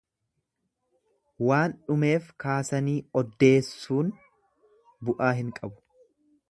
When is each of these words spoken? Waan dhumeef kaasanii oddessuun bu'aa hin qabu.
Waan 1.49 1.75
dhumeef 1.91 2.31
kaasanii 2.45 2.97
oddessuun 3.23 4.13
bu'aa 5.05 5.33
hin 5.43 5.55
qabu. 5.61 5.81